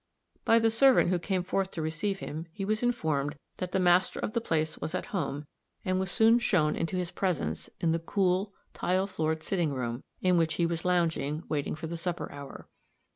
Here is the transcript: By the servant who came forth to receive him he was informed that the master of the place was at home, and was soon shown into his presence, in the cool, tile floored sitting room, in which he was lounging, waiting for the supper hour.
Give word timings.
By 0.45 0.57
the 0.57 0.71
servant 0.71 1.11
who 1.11 1.19
came 1.19 1.43
forth 1.43 1.69
to 1.73 1.81
receive 1.83 2.21
him 2.21 2.47
he 2.51 2.65
was 2.65 2.81
informed 2.81 3.35
that 3.57 3.71
the 3.71 3.79
master 3.79 4.19
of 4.19 4.33
the 4.33 4.41
place 4.41 4.79
was 4.79 4.95
at 4.95 5.05
home, 5.13 5.45
and 5.85 5.99
was 5.99 6.09
soon 6.09 6.39
shown 6.39 6.75
into 6.75 6.95
his 6.95 7.11
presence, 7.11 7.69
in 7.79 7.91
the 7.91 7.99
cool, 7.99 8.51
tile 8.73 9.05
floored 9.05 9.43
sitting 9.43 9.71
room, 9.71 10.01
in 10.19 10.37
which 10.37 10.55
he 10.55 10.65
was 10.65 10.85
lounging, 10.85 11.43
waiting 11.49 11.75
for 11.75 11.85
the 11.85 11.97
supper 11.97 12.31
hour. 12.31 12.67